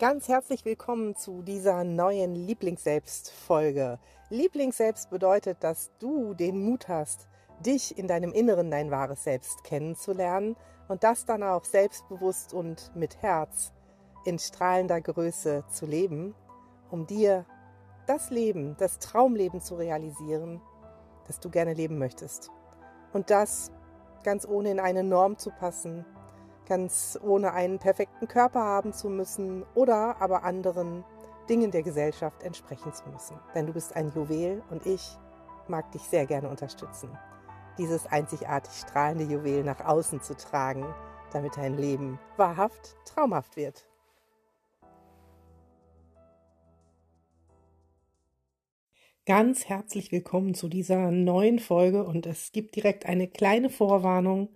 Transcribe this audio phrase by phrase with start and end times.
[0.00, 3.98] Ganz herzlich willkommen zu dieser neuen Lieblingsselbst-Folge.
[4.30, 7.28] Lieblingsselbst bedeutet, dass du den Mut hast,
[7.66, 10.56] dich in deinem Inneren dein wahres Selbst kennenzulernen
[10.88, 13.74] und das dann auch selbstbewusst und mit Herz
[14.24, 16.34] in strahlender Größe zu leben,
[16.90, 17.44] um dir
[18.06, 20.62] das Leben, das Traumleben zu realisieren,
[21.26, 22.50] das du gerne leben möchtest.
[23.12, 23.70] Und das
[24.22, 26.06] ganz ohne in eine Norm zu passen,
[26.70, 31.04] ganz ohne einen perfekten Körper haben zu müssen oder aber anderen
[31.48, 33.36] Dingen der Gesellschaft entsprechen zu müssen.
[33.56, 35.02] Denn du bist ein Juwel und ich
[35.66, 37.10] mag dich sehr gerne unterstützen,
[37.76, 40.86] dieses einzigartig strahlende Juwel nach außen zu tragen,
[41.32, 43.88] damit dein Leben wahrhaft traumhaft wird.
[49.26, 54.50] Ganz herzlich willkommen zu dieser neuen Folge und es gibt direkt eine kleine Vorwarnung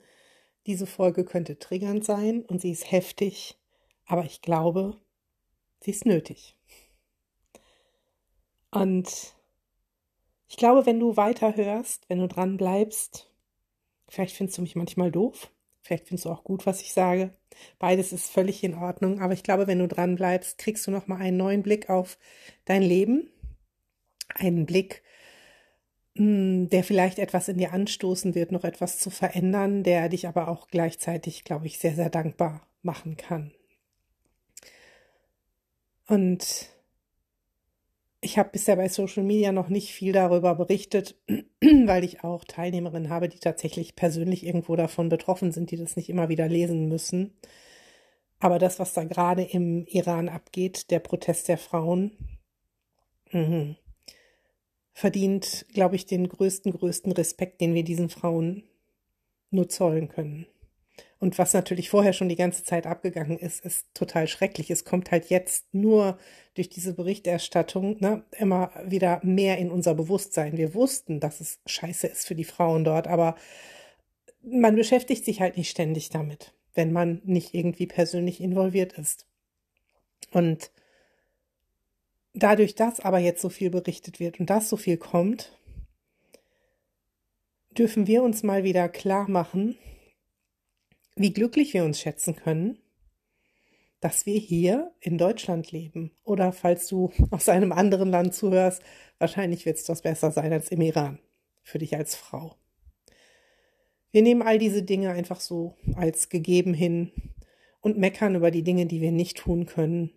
[0.66, 3.58] diese Folge könnte triggernd sein und sie ist heftig,
[4.06, 5.00] aber ich glaube,
[5.80, 6.56] sie ist nötig.
[8.70, 9.34] Und
[10.48, 13.30] ich glaube, wenn du weiter hörst, wenn du dran bleibst,
[14.08, 17.32] vielleicht findest du mich manchmal doof, vielleicht findest du auch gut, was ich sage.
[17.78, 21.06] Beides ist völlig in Ordnung, aber ich glaube, wenn du dran bleibst, kriegst du noch
[21.06, 22.18] mal einen neuen Blick auf
[22.64, 23.30] dein Leben,
[24.34, 25.02] einen Blick
[26.16, 30.68] der vielleicht etwas in dir anstoßen wird, noch etwas zu verändern, der dich aber auch
[30.68, 33.52] gleichzeitig, glaube ich, sehr, sehr dankbar machen kann.
[36.06, 36.68] Und
[38.20, 41.16] ich habe bisher bei Social Media noch nicht viel darüber berichtet,
[41.60, 46.08] weil ich auch Teilnehmerinnen habe, die tatsächlich persönlich irgendwo davon betroffen sind, die das nicht
[46.08, 47.32] immer wieder lesen müssen.
[48.38, 52.12] Aber das, was da gerade im Iran abgeht, der Protest der Frauen,
[53.32, 53.76] mh,
[54.94, 58.62] verdient, glaube ich, den größten, größten Respekt, den wir diesen Frauen
[59.50, 60.46] nur zollen können.
[61.18, 64.70] Und was natürlich vorher schon die ganze Zeit abgegangen ist, ist total schrecklich.
[64.70, 66.18] Es kommt halt jetzt nur
[66.54, 70.56] durch diese Berichterstattung ne, immer wieder mehr in unser Bewusstsein.
[70.56, 73.36] Wir wussten, dass es scheiße ist für die Frauen dort, aber
[74.42, 79.26] man beschäftigt sich halt nicht ständig damit, wenn man nicht irgendwie persönlich involviert ist.
[80.30, 80.70] Und
[82.34, 85.56] dadurch, dass aber jetzt so viel berichtet wird und dass so viel kommt,
[87.78, 89.78] dürfen wir uns mal wieder klar machen,
[91.16, 92.78] wie glücklich wir uns schätzen können,
[94.00, 96.10] dass wir hier in Deutschland leben.
[96.24, 98.82] Oder falls du aus einem anderen Land zuhörst,
[99.18, 101.20] wahrscheinlich wird es das besser sein als im Iran,
[101.62, 102.56] für dich als Frau.
[104.10, 107.10] Wir nehmen all diese Dinge einfach so als gegeben hin
[107.80, 110.12] und meckern über die Dinge, die wir nicht tun können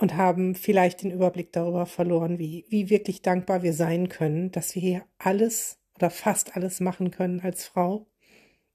[0.00, 4.74] und haben vielleicht den Überblick darüber verloren, wie, wie wirklich dankbar wir sein können, dass
[4.74, 8.06] wir hier alles oder fast alles machen können als Frau.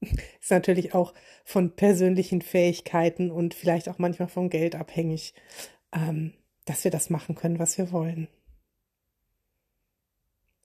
[0.00, 5.34] Ist natürlich auch von persönlichen Fähigkeiten und vielleicht auch manchmal vom Geld abhängig,
[5.92, 6.32] ähm,
[6.64, 8.28] dass wir das machen können, was wir wollen.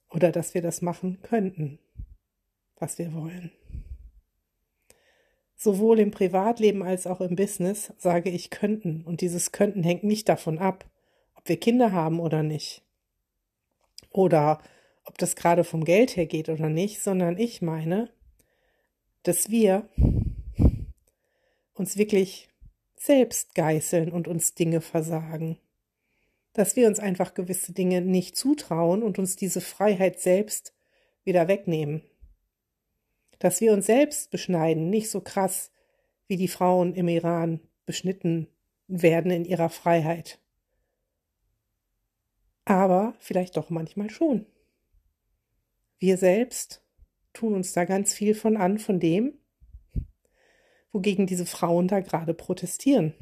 [0.09, 1.79] Oder dass wir das machen könnten,
[2.75, 3.51] was wir wollen.
[5.63, 9.03] Sowohl im Privatleben als auch im Business sage ich könnten.
[9.05, 10.89] Und dieses könnten hängt nicht davon ab,
[11.35, 12.81] ob wir Kinder haben oder nicht.
[14.09, 14.59] Oder
[15.05, 18.09] ob das gerade vom Geld her geht oder nicht, sondern ich meine,
[19.21, 19.87] dass wir
[21.75, 22.49] uns wirklich
[22.95, 25.59] selbst geißeln und uns Dinge versagen.
[26.53, 30.73] Dass wir uns einfach gewisse Dinge nicht zutrauen und uns diese Freiheit selbst
[31.23, 32.01] wieder wegnehmen
[33.41, 35.71] dass wir uns selbst beschneiden, nicht so krass
[36.27, 38.47] wie die Frauen im Iran beschnitten
[38.87, 40.39] werden in ihrer Freiheit.
[42.65, 44.45] Aber vielleicht doch manchmal schon.
[45.97, 46.83] Wir selbst
[47.33, 49.33] tun uns da ganz viel von an, von dem,
[50.91, 53.13] wogegen diese Frauen da gerade protestieren.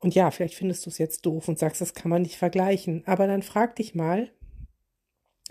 [0.00, 3.02] Und ja, vielleicht findest du es jetzt doof und sagst, das kann man nicht vergleichen.
[3.06, 4.30] Aber dann frag dich mal,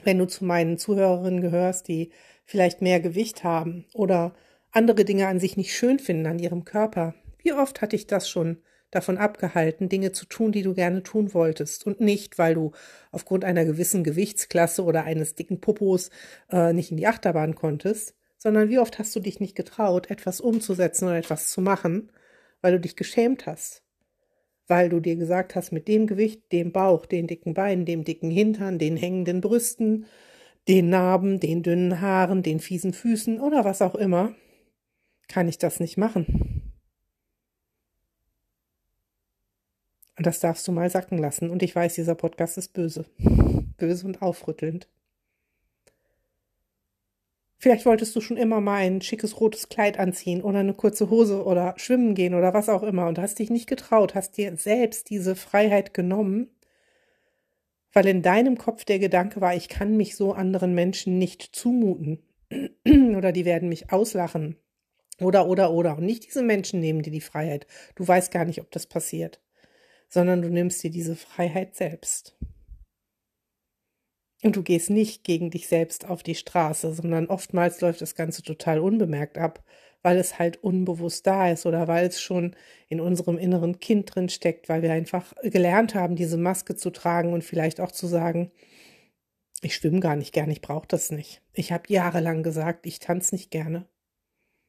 [0.04, 2.12] wenn du zu meinen Zuhörerinnen gehörst, die
[2.46, 4.34] vielleicht mehr Gewicht haben oder
[4.72, 7.16] andere Dinge an sich nicht schön finden an ihrem Körper.
[7.38, 8.58] Wie oft hatte ich das schon
[8.94, 12.72] davon abgehalten, Dinge zu tun, die du gerne tun wolltest und nicht, weil du
[13.12, 16.10] aufgrund einer gewissen Gewichtsklasse oder eines dicken Popos
[16.52, 20.42] äh, nicht in die Achterbahn konntest, sondern wie oft hast du dich nicht getraut, etwas
[20.42, 22.12] umzusetzen oder etwas zu machen,
[22.62, 23.84] weil du dich geschämt hast,
[24.68, 28.30] weil du dir gesagt hast, mit dem Gewicht, dem Bauch, den dicken Beinen, dem dicken
[28.30, 30.06] Hintern, den hängenden Brüsten,
[30.68, 34.34] den Narben, den dünnen Haaren, den fiesen Füßen oder was auch immer,
[35.28, 36.64] kann ich das nicht machen.
[40.18, 41.50] Und das darfst du mal sacken lassen.
[41.50, 43.06] Und ich weiß, dieser Podcast ist böse.
[43.78, 44.88] Böse und aufrüttelnd.
[47.58, 51.46] Vielleicht wolltest du schon immer mal ein schickes rotes Kleid anziehen oder eine kurze Hose
[51.46, 55.10] oder schwimmen gehen oder was auch immer und hast dich nicht getraut, hast dir selbst
[55.10, 56.50] diese Freiheit genommen,
[57.94, 62.24] weil in deinem Kopf der Gedanke war, ich kann mich so anderen Menschen nicht zumuten.
[62.88, 64.58] Oder die werden mich auslachen.
[65.20, 65.98] Oder oder oder.
[65.98, 67.68] Und nicht diese Menschen nehmen dir die Freiheit.
[67.96, 69.42] Du weißt gar nicht, ob das passiert,
[70.10, 72.36] sondern du nimmst dir diese Freiheit selbst.
[74.44, 78.42] Und du gehst nicht gegen dich selbst auf die Straße, sondern oftmals läuft das Ganze
[78.42, 79.64] total unbemerkt ab,
[80.04, 82.56] weil es halt unbewusst da ist oder weil es schon
[82.90, 87.34] in unserem inneren Kind drin steckt, weil wir einfach gelernt haben, diese Maske zu tragen
[87.34, 88.52] und vielleicht auch zu sagen,
[89.62, 91.42] ich schwimme gar nicht gern, ich brauche das nicht.
[91.54, 93.88] Ich habe jahrelang gesagt, ich tanze nicht gerne.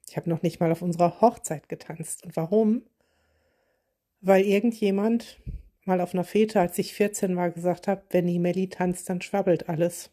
[0.09, 2.25] Ich habe noch nicht mal auf unserer Hochzeit getanzt.
[2.25, 2.83] Und warum?
[4.21, 5.41] Weil irgendjemand
[5.85, 9.21] mal auf einer Fete, als ich 14 war, gesagt habe, wenn die Melli tanzt, dann
[9.21, 10.11] schwabbelt alles.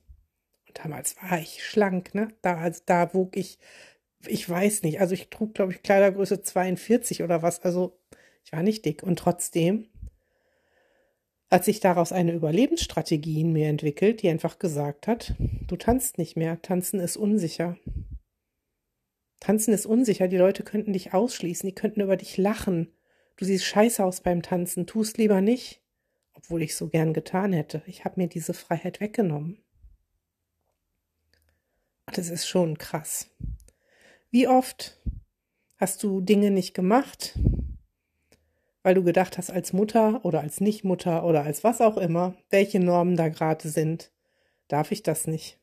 [0.67, 2.29] Und damals war ich schlank, ne?
[2.41, 3.59] Da, also da wog ich,
[4.27, 7.61] ich weiß nicht, also ich trug, glaube ich, Kleidergröße 42 oder was.
[7.61, 7.99] Also
[8.43, 9.03] ich war nicht dick.
[9.03, 9.87] Und trotzdem
[11.49, 16.37] hat sich daraus eine Überlebensstrategie in mir entwickelt, die einfach gesagt hat, du tanzt nicht
[16.37, 17.77] mehr, tanzen ist unsicher.
[19.39, 22.93] Tanzen ist unsicher, die Leute könnten dich ausschließen, die könnten über dich lachen,
[23.41, 25.81] Du siehst scheiße aus beim Tanzen, tust lieber nicht,
[26.33, 27.81] obwohl ich so gern getan hätte.
[27.87, 29.63] Ich habe mir diese Freiheit weggenommen.
[32.05, 33.31] Es ist schon krass.
[34.31, 34.97] Wie oft
[35.77, 37.37] hast du Dinge nicht gemacht,
[38.81, 42.79] weil du gedacht hast, als Mutter oder als Nichtmutter oder als was auch immer, welche
[42.79, 44.11] Normen da gerade sind,
[44.67, 45.61] darf ich das nicht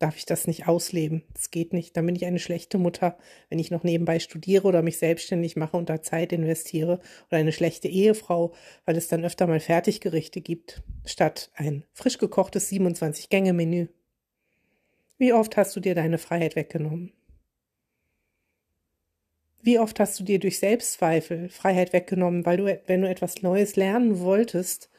[0.00, 1.22] darf ich das nicht ausleben.
[1.34, 1.96] Das geht nicht.
[1.96, 3.16] Dann bin ich eine schlechte Mutter,
[3.50, 7.00] wenn ich noch nebenbei studiere oder mich selbstständig mache und da Zeit investiere.
[7.28, 8.52] Oder eine schlechte Ehefrau,
[8.86, 13.88] weil es dann öfter mal Fertiggerichte gibt, statt ein frisch gekochtes 27-Gänge-Menü.
[15.18, 17.12] Wie oft hast du dir deine Freiheit weggenommen?
[19.62, 23.76] Wie oft hast du dir durch Selbstzweifel Freiheit weggenommen, weil du, wenn du etwas Neues
[23.76, 24.90] lernen wolltest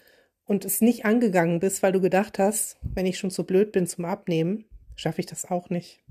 [0.46, 3.88] und es nicht angegangen bist, weil du gedacht hast, wenn ich schon so blöd bin
[3.88, 4.66] zum Abnehmen,
[4.96, 6.04] schaffe ich das auch nicht.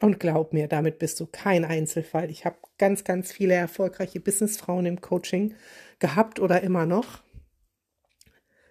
[0.00, 2.30] Und glaub mir, damit bist du kein Einzelfall.
[2.30, 5.54] Ich habe ganz, ganz viele erfolgreiche Businessfrauen im Coaching
[5.98, 7.22] gehabt oder immer noch,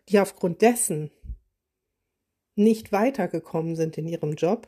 [0.10, 1.12] die aufgrund dessen
[2.56, 4.68] nicht weitergekommen sind in ihrem Job,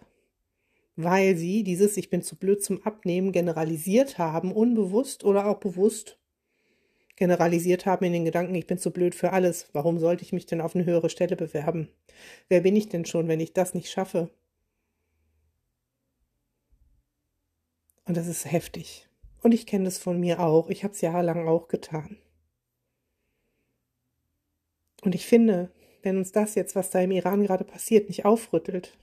[0.95, 6.19] weil sie dieses Ich bin zu blöd zum Abnehmen generalisiert haben, unbewusst oder auch bewusst
[7.15, 9.69] generalisiert haben in den Gedanken, ich bin zu blöd für alles.
[9.74, 11.89] Warum sollte ich mich denn auf eine höhere Stelle bewerben?
[12.50, 14.30] Wer bin ich denn schon, wenn ich das nicht schaffe?
[18.06, 19.07] Und das ist heftig.
[19.42, 20.69] Und ich kenne das von mir auch.
[20.69, 22.18] Ich habe es jahrelang auch getan.
[25.03, 25.71] Und ich finde,
[26.03, 28.97] wenn uns das jetzt, was da im Iran gerade passiert, nicht aufrüttelt,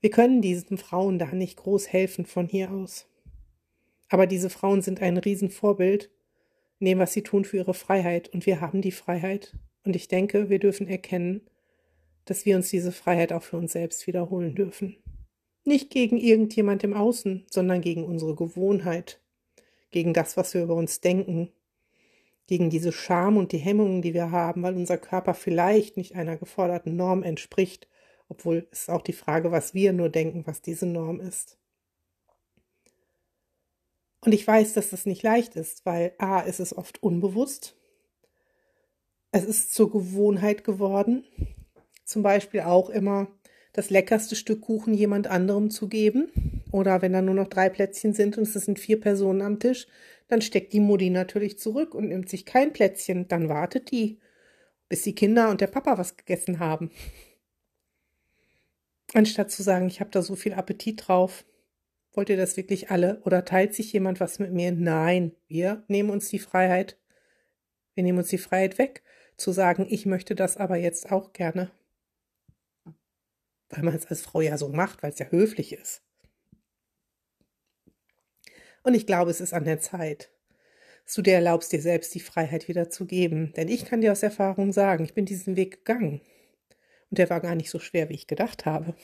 [0.00, 3.06] wir können diesen Frauen da nicht groß helfen von hier aus.
[4.08, 6.10] Aber diese Frauen sind ein Riesenvorbild
[6.78, 8.28] in dem, was sie tun für ihre Freiheit.
[8.28, 9.56] Und wir haben die Freiheit.
[9.84, 11.42] Und ich denke, wir dürfen erkennen,
[12.24, 14.96] dass wir uns diese Freiheit auch für uns selbst wiederholen dürfen.
[15.64, 19.20] Nicht gegen irgendjemand im Außen, sondern gegen unsere Gewohnheit,
[19.90, 21.50] gegen das, was wir über uns denken,
[22.46, 26.36] gegen diese Scham und die Hemmungen, die wir haben, weil unser Körper vielleicht nicht einer
[26.36, 27.88] geforderten Norm entspricht,
[28.28, 31.58] obwohl es auch die Frage, was wir nur denken, was diese Norm ist.
[34.20, 37.76] Und ich weiß, dass das nicht leicht ist, weil a, ist es oft unbewusst.
[39.30, 41.24] Es ist zur Gewohnheit geworden,
[42.04, 43.28] zum Beispiel auch immer
[43.72, 46.62] das leckerste Stück Kuchen jemand anderem zu geben.
[46.72, 49.86] Oder wenn da nur noch drei Plätzchen sind und es sind vier Personen am Tisch,
[50.26, 53.28] dann steckt die Mutti natürlich zurück und nimmt sich kein Plätzchen.
[53.28, 54.18] Dann wartet die,
[54.88, 56.90] bis die Kinder und der Papa was gegessen haben.
[59.14, 61.44] Anstatt zu sagen, ich habe da so viel Appetit drauf,
[62.18, 63.20] Wollt ihr das wirklich alle?
[63.24, 64.72] Oder teilt sich jemand was mit mir?
[64.72, 66.98] Nein, wir nehmen uns die Freiheit.
[67.94, 69.04] Wir nehmen uns die Freiheit weg,
[69.36, 71.70] zu sagen, ich möchte das aber jetzt auch gerne.
[73.68, 76.02] Weil man es als Frau ja so macht, weil es ja höflich ist.
[78.82, 80.32] Und ich glaube, es ist an der Zeit,
[81.04, 83.52] dass du dir erlaubst, dir selbst die Freiheit wieder zu geben.
[83.52, 86.20] Denn ich kann dir aus Erfahrung sagen, ich bin diesen Weg gegangen.
[87.10, 88.94] Und der war gar nicht so schwer, wie ich gedacht habe.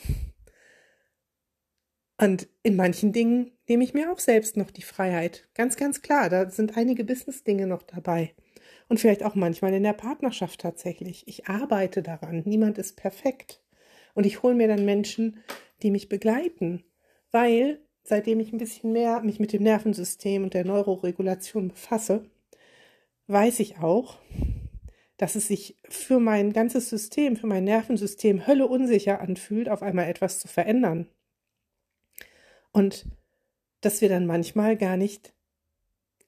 [2.21, 5.49] Und in manchen Dingen nehme ich mir auch selbst noch die Freiheit.
[5.55, 8.35] Ganz, ganz klar, da sind einige Business-Dinge noch dabei.
[8.89, 11.27] Und vielleicht auch manchmal in der Partnerschaft tatsächlich.
[11.27, 12.43] Ich arbeite daran.
[12.45, 13.63] Niemand ist perfekt.
[14.15, 15.43] Und ich hole mir dann Menschen,
[15.83, 16.85] die mich begleiten.
[17.33, 22.31] Weil, seitdem ich ein bisschen mehr mich mit dem Nervensystem und der Neuroregulation befasse,
[23.27, 24.19] weiß ich auch,
[25.17, 30.09] dass es sich für mein ganzes System, für mein Nervensystem Hölle unsicher anfühlt, auf einmal
[30.09, 31.09] etwas zu verändern.
[32.73, 33.07] Und
[33.81, 35.33] dass wir dann manchmal gar nicht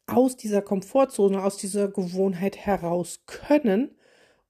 [0.06, 3.96] aus dieser Komfortzone, aus dieser Gewohnheit heraus können,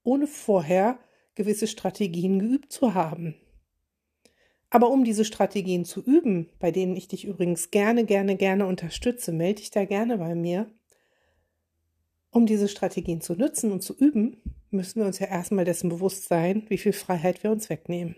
[0.03, 0.99] ohne vorher
[1.33, 3.35] gewisse Strategien geübt zu haben.
[4.69, 9.31] Aber um diese Strategien zu üben, bei denen ich dich übrigens gerne, gerne, gerne unterstütze,
[9.31, 10.69] melde dich da gerne bei mir.
[12.37, 14.37] Um diese Strategien zu nutzen und zu üben,
[14.69, 18.15] müssen wir uns ja erstmal dessen bewusst sein, wie viel Freiheit wir uns wegnehmen.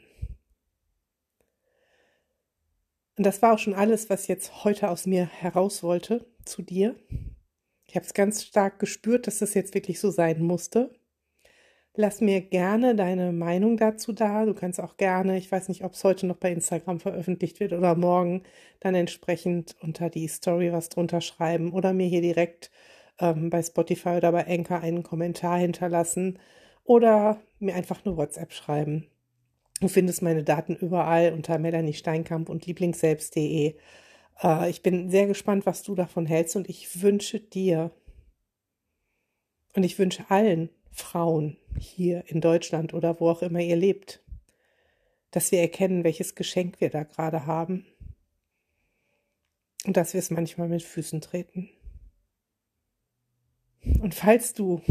[3.15, 6.97] Und das war auch schon alles, was jetzt heute aus mir heraus wollte zu dir.
[7.85, 10.93] Ich habe es ganz stark gespürt, dass das jetzt wirklich so sein musste.
[11.95, 14.45] Lass mir gerne deine Meinung dazu da.
[14.45, 17.71] Du kannst auch gerne, ich weiß nicht, ob es heute noch bei Instagram veröffentlicht wird
[17.71, 18.43] oder morgen,
[18.81, 22.69] dann entsprechend unter die Story was drunter schreiben oder mir hier direkt
[23.19, 26.39] ähm, bei Spotify oder bei Anchor einen Kommentar hinterlassen
[26.83, 29.07] oder mir einfach eine WhatsApp schreiben.
[29.79, 33.75] Du findest meine Daten überall unter Melanie Steinkamp und lieblingsselbst.de.
[34.41, 37.91] Äh, ich bin sehr gespannt, was du davon hältst und ich wünsche dir
[39.75, 44.21] und ich wünsche allen Frauen hier in Deutschland oder wo auch immer ihr lebt,
[45.31, 47.85] dass wir erkennen, welches Geschenk wir da gerade haben
[49.85, 51.69] und dass wir es manchmal mit Füßen treten.
[54.01, 54.81] Und falls du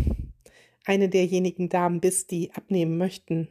[0.85, 3.49] eine derjenigen Damen bist, die abnehmen möchten,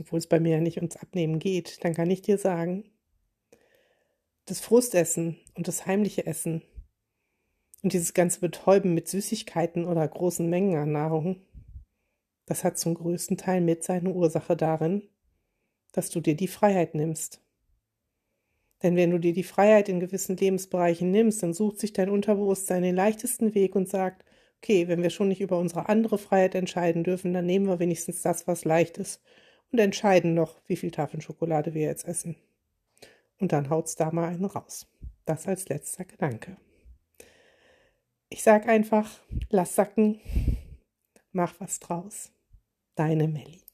[0.00, 2.84] obwohl es bei mir ja nicht ums Abnehmen geht, dann kann ich dir sagen,
[4.46, 6.62] das Frustessen und das heimliche Essen
[7.82, 11.42] und dieses ganze Betäuben mit Süßigkeiten oder großen Mengen an Nahrung,
[12.46, 15.02] das hat zum größten Teil mit seine Ursache darin,
[15.92, 17.42] dass du dir die Freiheit nimmst.
[18.82, 22.82] Denn wenn du dir die Freiheit in gewissen Lebensbereichen nimmst, dann sucht sich dein Unterbewusstsein
[22.82, 24.24] den leichtesten Weg und sagt,
[24.58, 28.22] okay, wenn wir schon nicht über unsere andere Freiheit entscheiden dürfen, dann nehmen wir wenigstens
[28.22, 29.22] das, was leicht ist
[29.70, 32.36] und entscheiden noch, wie viel Tafeln Schokolade wir jetzt essen.
[33.38, 34.86] Und dann haut's da mal einen raus.
[35.24, 36.56] Das als letzter Gedanke.
[38.30, 40.20] Ich sag einfach, lass sacken,
[41.32, 42.32] mach was draus.
[42.94, 43.67] Deine Melli.